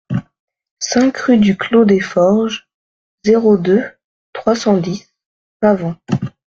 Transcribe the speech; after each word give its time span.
cinq 0.79 1.15
rue 1.17 1.37
du 1.37 1.55
Clos 1.55 1.85
des 1.85 1.99
Forges, 1.99 2.67
zéro 3.23 3.55
deux, 3.55 3.83
trois 4.33 4.55
cent 4.55 4.77
dix, 4.77 5.13
Pavant 5.59 5.95